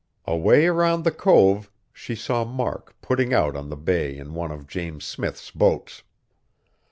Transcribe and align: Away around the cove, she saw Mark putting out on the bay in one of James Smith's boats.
Away 0.25 0.65
around 0.65 1.03
the 1.03 1.11
cove, 1.11 1.69
she 1.93 2.15
saw 2.15 2.43
Mark 2.43 2.95
putting 3.03 3.35
out 3.35 3.55
on 3.55 3.69
the 3.69 3.77
bay 3.77 4.17
in 4.17 4.33
one 4.33 4.51
of 4.51 4.65
James 4.65 5.05
Smith's 5.05 5.51
boats. 5.51 6.01